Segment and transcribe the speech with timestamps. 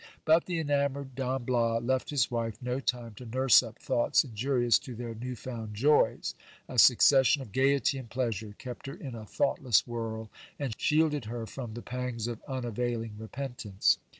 [0.25, 4.23] But tl e enamoured Don Bias left his wife no time to nurse up thoughts
[4.23, 5.21] injurious to 324 GIL BLAS.
[5.21, 5.35] their new
[5.67, 6.33] found joys;
[6.67, 11.25] a succession of gaiety and pleasure kept her in a thought less whirl, and shielded
[11.25, 13.99] her from the pangs of unavailing repentance.